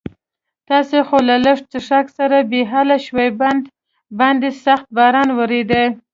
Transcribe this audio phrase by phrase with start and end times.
[0.69, 3.27] تاسې خو له لږ څښاک سره بې حاله شوي،
[4.19, 5.83] باندې سخت باران ورېده.